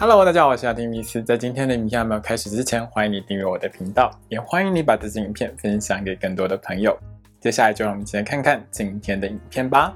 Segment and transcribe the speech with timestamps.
[0.00, 1.20] Hello，大家好，我是阿丁米斯。
[1.20, 6.96] 在今天的影片还没有开始之前，欢迎你订阅我的频道，也欢迎你把这支影片分享给更多的朋友。
[7.40, 9.92] 接下来就让我们一起来看看今天的影片吧。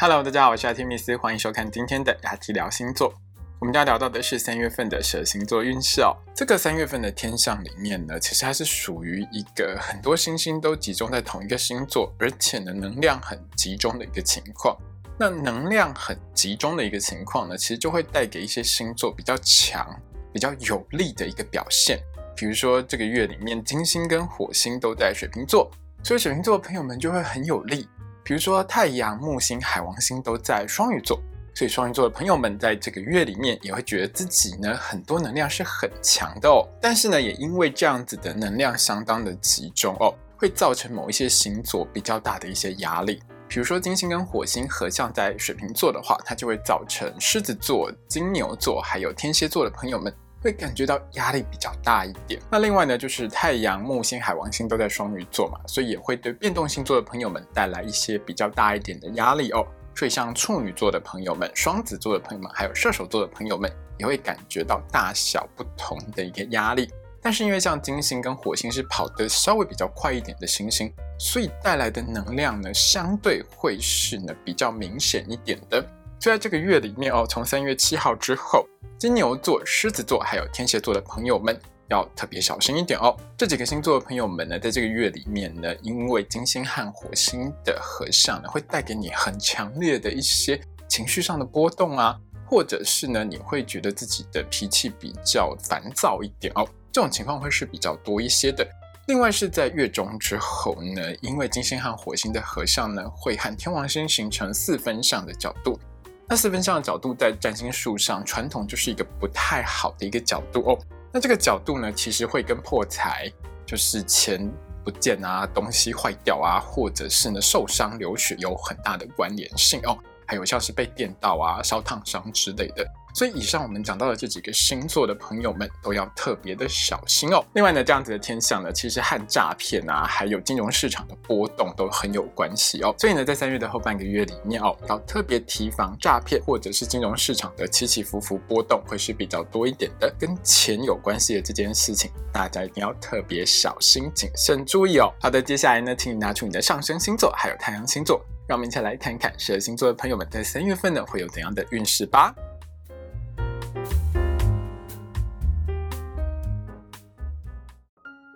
[0.00, 3.12] Hello，大家好，我是阿丁米斯，欢迎收看今天的雅提聊星座。
[3.58, 6.16] 我们要聊到的是三月份的蛇星座运势哦。
[6.34, 14.74] 这个三月份的天象里面呢，其实它是属于一个很多星星都集中在同一个星座，而且呢能量很集中的一个情况。
[15.18, 19.84] 那能量很集中的一个情况呢，其实就会带给一些星座比较强、
[20.32, 21.98] 比较有力的一个表现。
[22.36, 25.68] 比如说这个月里面，金星跟火星都在水瓶座，
[26.04, 27.88] 所以水瓶座的朋友们就会很有力。
[28.22, 31.20] 比如说太阳、木星、海王星都在双鱼座。
[31.54, 43.20] 所以双鱼座的朋友们在这个月里面也会觉得自己呢很多能量是很强的哦，但是呢也因为这样子的能量相当的集中哦，会造成某一些星座比较大的一些压力。
[43.48, 52.40] 比如说金星跟火星合相在水瓶座的话，它就会造成狮子座、金牛座还有天蝎座的朋友们会感觉到压力比较大一点。
[52.50, 59.66] 那另外呢就是太阳、木星、海王星都在双鱼座嘛，所以也会对变动星座的朋友们带来一些比较大一点的压力哦。
[59.96, 66.88] 所以，像处女座的朋友们、双子座的朋友们，还有射手座的朋友们，也会感觉到大小不同的一个压力。
[67.28, 75.78] 但是，因为像金星跟火星是跑得稍微比较快一点的行星，所以带来的能量呢，相对会是呢比较明显一点的。
[76.18, 78.66] 就在这个月里面哦，从三月七号之后，
[78.98, 81.54] 金牛座、狮子座还有天蝎座的朋友们。
[81.90, 83.14] 要特别小心一点哦。
[83.36, 96.66] 这几个星座的朋友们呢，在这个月里面呢，因为金星和火星的合相呢，会带给你很强烈的一些情绪上的波动啊，或者是呢，你会觉得自己的脾气比较烦躁一点哦。
[96.98, 98.66] 这种情况会是比较多一些的。
[99.06, 105.78] 另外是在月中之后呢，因为金星和火星的合相呢，会和天王星形成四分相的角度。
[106.26, 110.78] 那四分相的角度在占星术上，传统就是一个不太好的一个角度哦。
[111.12, 113.32] 那这个角度呢，其实会跟破财，
[113.64, 114.52] 就是钱
[114.84, 119.96] 不见啊，东西坏掉啊，或者是呢受伤流血有很大的关联性哦。
[120.26, 122.84] 还有像是被电到啊、烧烫伤之类的。
[123.14, 127.44] 所以以上我们讲到的这几个星座的朋友们都要特别的小心哦。
[127.54, 132.94] 另外呢，这样子的天象呢，其实和诈骗啊，还有金融市场的波动都很有关系哦。
[132.98, 140.12] 所以呢，在三月的后半个月里面哦，要特别提防诈骗或者是金融市场的起起伏伏波动会是比较多一点的。
[140.18, 145.12] 跟钱有关系的这件事情，大家一定要特别小心谨慎注意哦。
[145.20, 152.34] 好的，接下来呢，请你拿出你的上升星座还有太阳星座，让我们一起来看看十二星座的朋友们在三月份呢会有怎样的运势吧。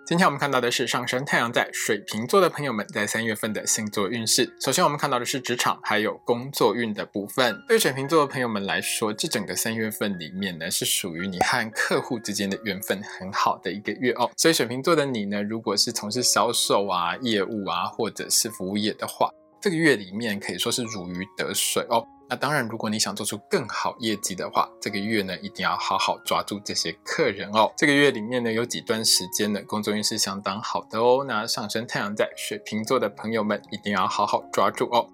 [0.05, 4.53] 今天我们看到的是上升太阳在水瓶座的朋友们在三月份的星座运势。
[4.59, 7.57] 首先，我们看到的是职场还有工作运的部分。
[7.69, 14.29] 对水瓶座的朋友们来说，这整个三月份里面呢，是属于你和客户之间的缘分很好的一个月哦。
[14.35, 19.29] 所以，水瓶座的你呢，如果是从事销售啊、业务啊，或者是服务业的话，
[19.61, 22.05] 这个月里面可以说是如鱼得水哦。
[22.33, 27.71] 那当然，如果你想做出更好业绩的话，这个月呢一定要好好抓住这些客人哦。
[27.77, 31.23] 这个月里面呢有几段时间呢工作运是相当好的哦。
[31.27, 35.07] 那上升太阳在水瓶座的朋友们一定要好好抓住哦。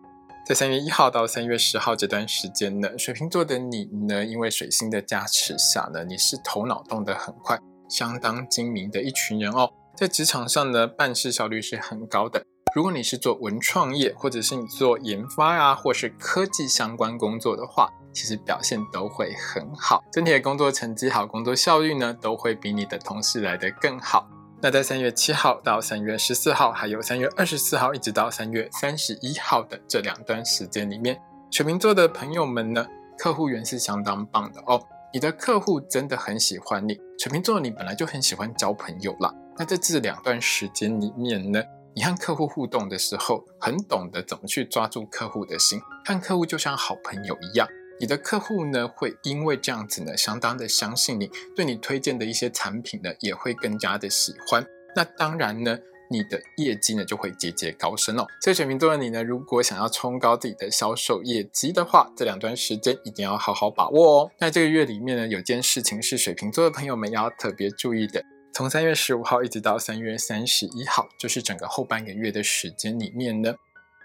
[0.47, 7.59] 在三月一号到三月十号这段时间呢，水瓶座的你呢，因为水星的加持下呢，你是头脑动得很快、
[7.89, 9.69] 相当精明的一群人哦。
[9.97, 12.45] 在职场上呢，办事效率是很高的。
[12.75, 24.29] 如果你是做文创业，或者是你做研发啊，或是科技相关工作的话，其实表现都会很好，整体的工作成绩好，工作效率呢都会比你的同事来得更好。
[24.61, 31.19] 那在三月七号到三月十四号，还有三月二十四号一直到三月三十一号的这两段时间里面，
[31.49, 32.85] 水瓶座的朋友们呢，
[33.17, 34.79] 客户缘是相当棒的哦，
[35.11, 36.99] 你的客户真的很喜欢你。
[37.17, 41.63] 水瓶座你本来就很喜欢交朋友啦，那在这两段时间里面呢？
[41.99, 47.67] 你和客户互动的时候，很懂得怎么去抓住客户的心，看客户就像好朋友一样。
[47.99, 54.65] 你的客户呢，会因为这样子呢，相当的相信你，对你推荐的一些产品呢，也会更加的喜欢。
[54.95, 55.77] 那当然呢，
[56.09, 58.25] 你的业绩呢，就会节节高升哦。
[58.41, 64.31] 所以水瓶座的你呢，如果想要冲高自己的销售业绩的话，这两段时间一定要好好把握哦。
[64.39, 68.23] 那这个月里面呢，有件事情是水瓶座的朋友们要特别注意的。
[68.53, 73.55] 从三月十五号一直到三月三十一号，就是整个后半个月的时间里面呢，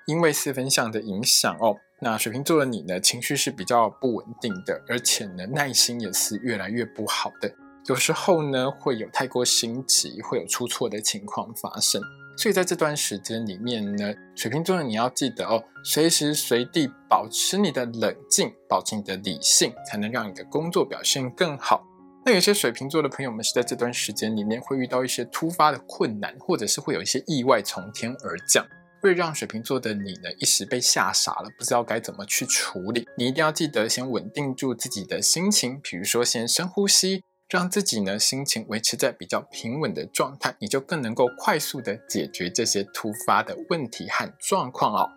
[0.07, 7.53] 因为四分相的影响哦，那水瓶座的你呢，情绪是比较不稳定的，而且呢，耐心也是越来越不好的，
[7.87, 12.01] 有时候呢，会有太过心急，会有出错的情况发生。
[12.37, 21.85] 所以在这段时间里面呢，水瓶座的你要记得哦，随时随地保持你的冷静，保持你的理性，才能让你的工作表现更好。
[22.27, 28.67] 那有些水瓶座的朋友们是在这段时间里面会遇到一些突发的困难，或者是会有一些意外从天而降，
[29.03, 33.07] 会让水瓶座的你呢一时被吓傻了，不知道该怎么去处理。
[33.19, 37.23] 你一定要记得先稳定住自己的心情，比如说先深呼吸。
[37.51, 45.09] 让自己呢心情维持在比较平稳的状态，你就更能够快速的解决这些突发的问题和状况哦。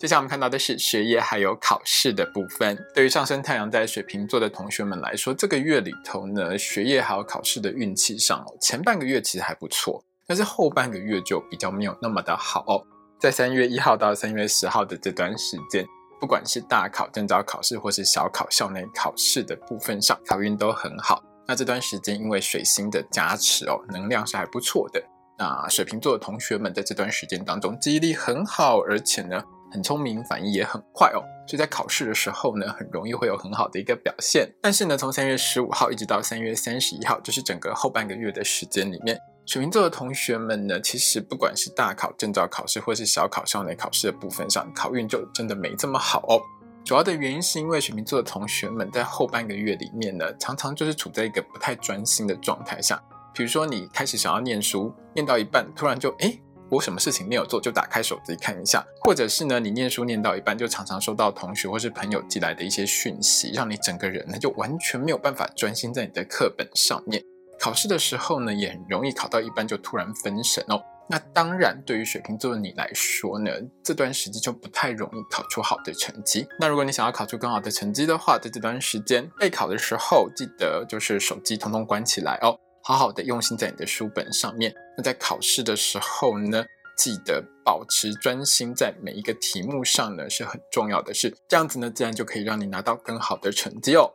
[0.00, 2.74] 接下来我们看到的是学业还有考试的部分。
[2.94, 12.82] 对于上升太阳在水瓶座的同学们来说，这个月里头呢，学业还有考试的运气上哦，前半个月其实还不错，但是后半个月就比较没有那么的好。
[13.18, 15.84] 在三月一号到三月十号的这段时间。
[16.18, 21.22] 不管是大考、证照考试，或是小考、校内考试的部分上，考运都很好。
[21.48, 25.02] 那这段时间因为水星的加持哦，能量是还不错的。
[25.38, 31.22] 那水瓶座的同学们在这段时间当中，记忆力很好，而且呢很聪明，反应也很快哦。
[31.46, 34.48] 所以在考试的时候呢，很容易会有很好的一个表现。
[34.62, 39.18] 但是呢，从三月十五号一直到三月三十一号，就是整个后半个月的时间里面。
[39.46, 46.40] 水瓶座的同学们呢，其实不管是大考、证照考试，或是小考、校内考试的部分上，考运就真的没这么好哦。
[46.84, 53.02] 主要的原因是因为水瓶座的同学们在后半个月里面呢，常常就是处在一个不太专心的状态下。
[53.34, 56.36] 比如说，你开始想要念书，念到一半，突然就哎，
[56.70, 67.22] 我什么事情没有做，就打开手机看一下；或者是呢，你念书念到一半，就常常收到同学或是朋友寄来的一些讯息，让你整个人呢就完全没有办法专心在你的课本上面。
[67.58, 70.80] 考试的时候呢，也很容易考到一半就突然分神哦。
[71.12, 73.50] 那当然，对于水瓶座的你来说呢，
[73.82, 76.46] 这段时间就不太容易考出好的成绩。
[76.60, 84.74] 那如果你想要考出更好的成绩的话，在这段时间备考的时候，记得就是手机通通关起来哦，好好的用心在你的书本上面。
[84.96, 86.64] 那在考试的时候呢，
[86.96, 91.36] 记得保持专心在每一个题目上呢，是很重要的事。
[91.48, 94.12] 这样子呢，自然就可以让你拿到更好的成绩哦。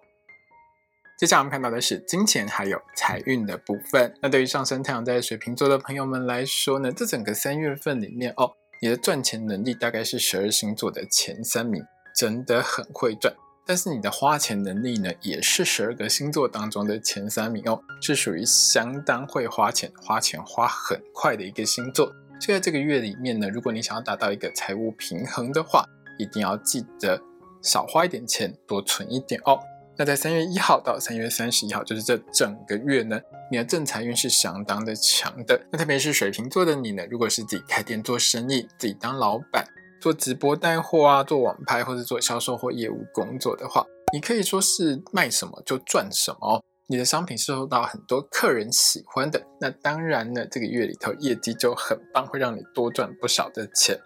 [1.17, 4.13] 接下来我们看到的是金钱还有财运的部分。
[4.21, 8.51] 那对于上升太阳在水瓶座的朋友们来说呢，这整个三月份里面哦，
[8.81, 11.81] 你的赚钱能力大概是十二星座的前三名，
[12.13, 13.33] 真的很会赚。
[13.67, 22.13] 但是你的花钱能力呢，也是十二个星座当中的前三名哦，是属于相当会花钱、花钱花很快的一个星座。
[22.39, 25.83] 就在这个月里面呢，如果你想要达到一个财务平衡的话，
[26.19, 27.19] 一定要记得
[27.63, 29.59] 少花一点钱，多存一点哦。
[29.97, 33.19] 那在三月一号到三月三十一号，就是这整个月呢，
[33.49, 35.59] 你的正财运是相当的强的。
[35.71, 39.65] 那特别是水瓶座的你呢，如果是自己开店做生意，自己当老板，
[40.05, 46.63] 做直播带货啊，做网拍或者做销售或业务工作的话，你可以说是卖什么就赚什么。
[46.85, 53.99] 你的商品受到很多客人喜欢的，那当然呢，这个月里头业绩就很棒，会让你多赚不少的钱。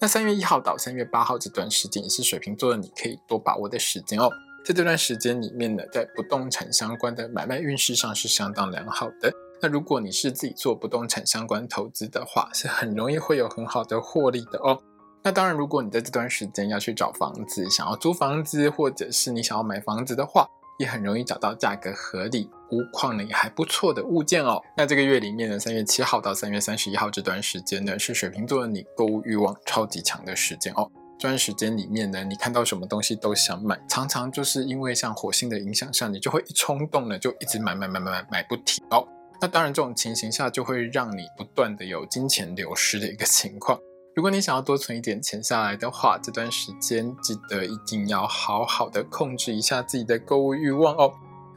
[0.00, 4.30] 那三月一号到三月八号这段时间，也是水瓶座的你可以多把握的时间哦。
[4.64, 9.30] 在这段时间里面呢，在不动产相关的买卖运势上是相当良好的。
[9.60, 14.82] 那如果你是自己做不动产相关投资的话，是很容易会有很好的获利的哦。
[15.24, 20.48] 那当然，如果你在这段时间要去找房子，想要租房子，或者是你想要买房子的话，
[20.78, 24.60] 也很容易找到价格合理、屋况呢也还不错的物件哦。
[24.76, 30.90] 那这个月里面呢，三月七号到三月三十一号这段时间呢，是水瓶座的你购物欲望超级强的时间哦。
[31.20, 39.06] 这段时间里面呢，你看到什么东西都想买，常常就是因为像火星的影响下，你就会一冲动呢，就一直买买买买买买不停哦。
[39.40, 43.78] 那当然，这种情形下就会让你不断的有金钱流失的一个情况。
[44.14, 51.10] 如果你想要多存一点钱下来的话，这段时间记得一定要好好的控制一下自己的购物欲望哦。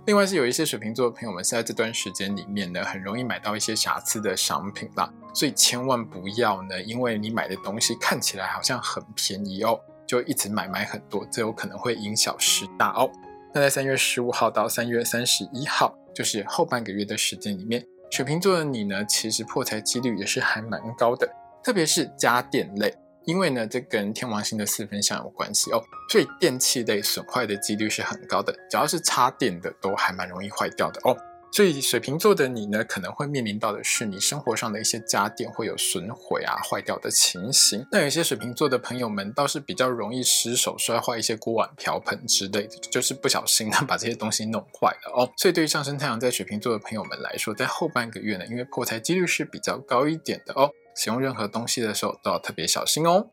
[0.05, 5.11] 另外是有一些水瓶座的朋友们，在这段时间里面呢，很容易买到一些瑕疵的商品啦。
[5.33, 13.11] 所以千万不要呢，因为你买的东西看起来好像很便宜哦，就一直买买很多，这有可能会因小失大哦。
[13.53, 21.29] 那在三月十五号到三月三十一号，就是后半个月的时间里面，水瓶座的你呢，其实破财几率也是还蛮高的，
[21.65, 22.93] 特别是家电类，
[23.25, 25.81] 因为呢这跟天王星的四分相有关系哦，
[26.11, 31.17] 所以电器类损坏的几率是很高的，只要是插电的都还蛮容易坏掉的哦。
[31.51, 37.83] 所以水瓶座的你呢，可能会面临到的是你生活上的一些家电会有损毁啊、坏掉的情形。
[37.91, 45.31] 那有些水瓶座的朋友们倒是比较容易失手摔坏一些锅碗瓢盆之类的，就是不小心的 把这些东西弄坏了哦。
[45.37, 53.27] 所以对于上升太阳在水瓶座的朋友们来说，在后半个月呢，因为破财几率是比较高一点的哦，使用任何东西的时候都要特别小心哦。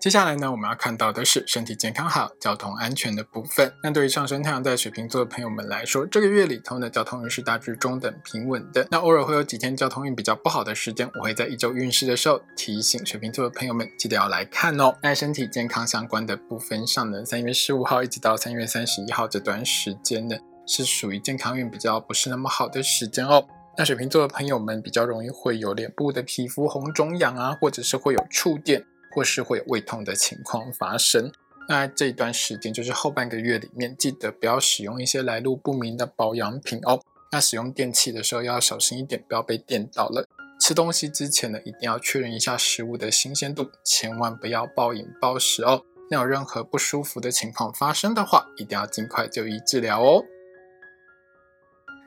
[0.00, 3.72] 接下来呢，我们要看到的是身体健康好、交通安全的部分。
[3.82, 8.86] 那对于上升太阳在水瓶座的朋友们来说，这个月里头呢，交通运势大致中等平稳的。
[8.90, 14.94] 那偶尔会有几天交通运比较不好的时间，我会在一周运势的时候提醒水瓶座的朋友们，记得要来看哦。
[15.02, 23.46] 那身体健康相关的部分上呢，三月十五号一直到三月三十一号这段时间呢，是属于健康运比较不是那么好的时间哦。
[23.76, 28.84] 那水瓶座的朋友们比较容易会有脸部的皮肤红肿痒啊，或者是会有触电。
[29.14, 31.30] 或是会有胃痛的情况发生，
[31.68, 37.00] 那这一段时间就是后半个月里面，记得不要使用一些来路不明的保养品哦。
[37.30, 40.26] 那使用电器的时候要小心一点，不要被电到了。
[40.60, 45.84] 吃东西之前呢，一定要确认一下食物的新鲜度，千万不要暴饮暴食哦。
[46.10, 50.24] 那有任何不舒服的情况发生的话，一定要尽快就医治疗哦。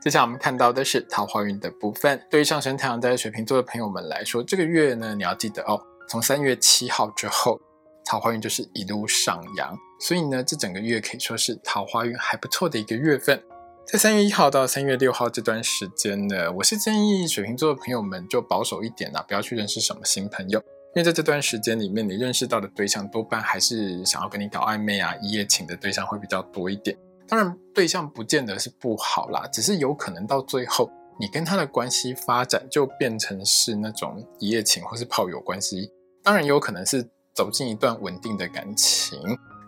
[0.01, 5.81] 接下来我们看到的是桃花运的部分，对于上升太阳在水瓶座的朋友们来说，这个月呢，你要记得哦。
[6.07, 7.59] 从三月七号之后，
[8.05, 13.43] 桃花运就是一路上扬，所以呢，这整个月可以说是桃花运还不错的一个月份。
[13.85, 20.59] 在三月一号到三月六号这段时间呢，我是建议水瓶座的朋友们就保守一点啦，不要去认识什么新朋友，
[20.95, 26.97] 因为在这段时间里面，你认识到的对象多半还是想要跟你搞暧昧啊、一夜情的对象会比较多一点。
[27.27, 35.91] 当然，对象不见得是不好啦，只是有可能到最后，你跟他的关系发展就变成是那种一夜情或是炮友关系。
[36.23, 39.19] 当然有可能是走进一段稳定的感情，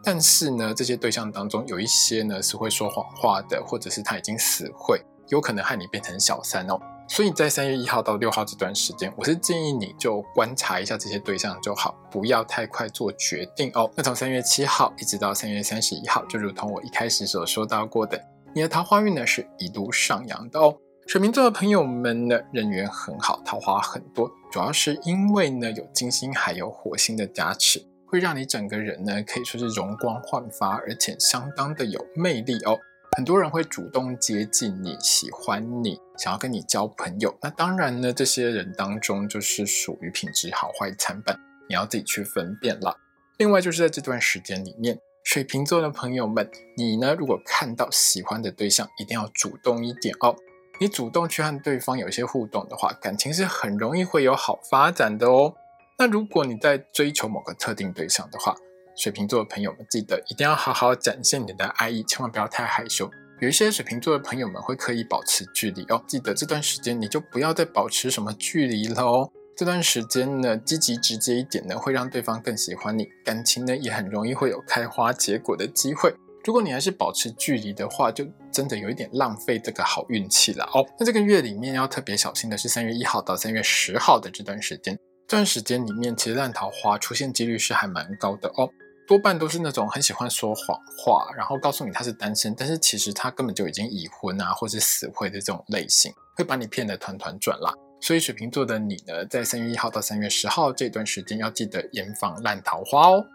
[0.04, 6.80] 但是呢，这些对象当中有一些呢是会说谎话的，或者是他已经死会，有可能害你变成小三哦。
[7.10, 13.92] 所以在三月一号到六号这段时间，我是建议你就观察一下这些对象就好，不要太快做决定哦。
[13.96, 18.24] 那从三月七号一直到三月三十一号，就如同我一开始所说到过的，
[18.54, 20.78] 你的桃花运呢是一路上扬的哦。
[21.08, 32.78] 水瓶座的朋友们呢，人缘很好，桃花很多，主要是因为呢有金星还有火星的加持，会让你整个人呢可以说是容光焕发，而且相当的有魅力哦。
[33.18, 37.36] 很多人会主动接近你，喜欢你，想要跟你交朋友。
[37.42, 41.38] 那当然呢，这些人当中就是属于品质好坏参半，
[41.68, 42.96] 你要自己去分辨了。
[43.38, 50.36] 另外就是在这段时间里面，水瓶座的朋友们，你呢如果看到喜欢的对象，一定要主动一点哦。
[50.80, 55.56] 你主动去和对方有一些互动的话，感情是很容易会有好发展的哦。
[55.98, 58.56] 那如果你在追求某个特定对象的话，
[59.00, 63.10] 水瓶座的朋友们记得一定要好好展现你的爱意，千万不要太害羞。
[63.40, 69.32] 有一些水瓶座的朋友们会刻意保持距离哦，记得这段时间你就不要再保持什么距离了哦。
[69.56, 76.14] 这段时间呢，积极直接一点呢，会让对方更喜欢你，感情呢也很容易会有开花结果的机会。
[76.44, 80.86] 如果你还是保持距离的话，就真的有一点浪费这个好运气了哦。
[81.00, 88.70] 那这个月里面要特别小心的是三月一号到三月十号的这段时间，这段时间里面其实烂桃花出现几率是还蛮高的哦，
[89.10, 97.74] 多半都是那种很喜欢说谎话，然后告诉你他是单身，但是其实他根本就已经已婚啊，或是死灰的这种类型，会把你骗得团团转啦。
[98.00, 103.26] 所以水瓶座的你呢，在三月一号到三月十号这段时间要记得严防烂桃花哦。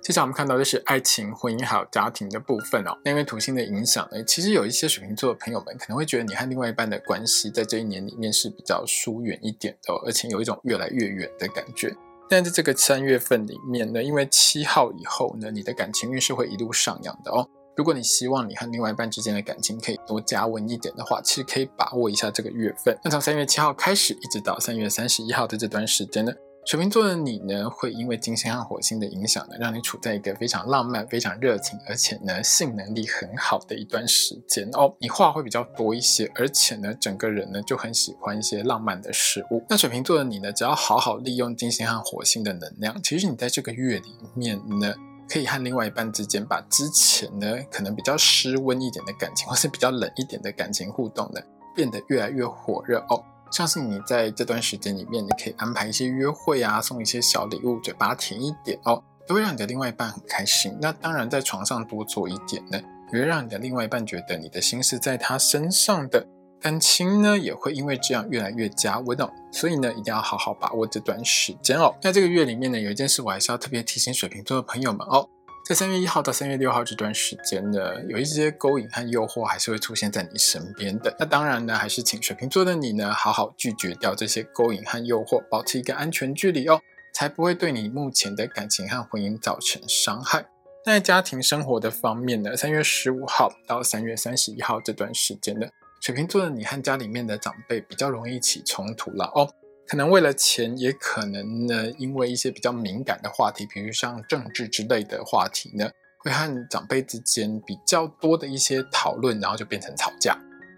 [0.00, 2.96] 接下来我们看到的是爱情、婚姻还有家庭的部分哦。
[3.04, 11.94] 那因为土星的影响呢，其实有一些水瓶座的朋友们可能会觉得你和另外一半的关系在这一年里面是比较疏远一点的，而且有一种越来越远的感觉。
[12.28, 17.48] 但在这个三月份里面呢，因为七号以后呢，你的感情运势会一路上扬的哦。
[17.76, 22.98] 如果你希望你和另外一半之间的感情可以多加温一点的话，其实可以把握一下这个月份。
[23.04, 26.32] 那从三月七号开始，一直到三月三十一号的这段时间呢。
[26.68, 34.94] 水瓶座的你呢，会因为金星和火星的影响呢，让你处在一个非常浪漫、非常热情，而且呢性能力很好的一段时间哦。
[35.00, 39.64] 你话会比较多一些，而且呢，整个人呢就很喜欢一些浪漫的事物。
[39.66, 44.94] 那水瓶座的你呢，只要好好利用金星和火星的能量，其实你在这个月里面呢，
[45.26, 51.40] 可以和另外一半之间把之前呢可能比较失温一点的感情，或是比较冷一点的感情互动呢，
[51.74, 53.24] 变得越来越火热哦。
[53.50, 60.76] 像是你在这段时间里面，你可以安排一些约会啊，送一些小礼物，嘴巴甜一点哦，都会让你的另外一半很开心。
[60.80, 62.80] 那当然，在床上多做一点呢，
[63.12, 66.26] 也会让你的另外一半觉得你的心是在他身上的，
[66.60, 69.30] 感情呢也会因为这样越来越加温哦。
[69.50, 71.94] 所以呢，一定要好好把握这段时间哦。
[72.02, 75.28] 那这个月里面呢，有一件事我还是要特别提醒水瓶座的朋友们哦。
[75.68, 81.14] 在三月一号到三月六号这段时间呢，有一些勾引和诱惑还是会出现在你身边的。
[81.18, 86.80] 那当然呢，还是请水瓶座的你呢，好好拒绝掉这些勾引和诱惑，保持一个安全距离哦，
[87.12, 90.46] 才不会对你目前的感情和婚姻造成伤害。
[90.86, 95.66] 那在家庭生活的方面呢，三月十五号到三月三十一号这段时间呢，
[96.00, 99.46] 水瓶座的你和家里面的长辈比较容易起冲突了哦。
[99.88, 110.36] 可能为了钱，也可能呢因为一些比较敏感的话题，比如像政治之类的话题呢，会和长辈之间比较多的一些讨论，然后就变成吵架，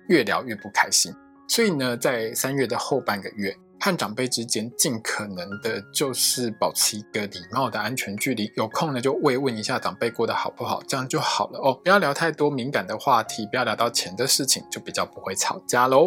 [0.08, 1.12] 越聊越不开心。
[1.48, 3.54] 所以呢，在三月的后半个月。
[3.82, 8.52] 和长辈之间尽可能的，就是保持一个礼貌的安全距离。
[8.54, 11.72] 有空呢，就慰问一下长辈过得好不好，这样就好了哦。
[11.82, 16.06] 不要聊太多敏感的话题，不要聊到钱的事情，就比较不会吵架喽。